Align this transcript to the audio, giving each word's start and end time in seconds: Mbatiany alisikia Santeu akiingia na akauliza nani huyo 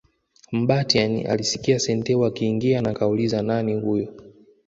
Mbatiany 0.51 1.23
alisikia 1.27 1.79
Santeu 1.79 2.25
akiingia 2.25 2.81
na 2.81 2.89
akauliza 2.89 3.41
nani 3.41 3.73
huyo 3.73 4.17